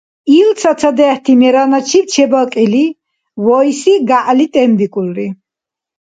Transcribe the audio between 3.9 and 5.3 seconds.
гягӀли тӀембикӀулри.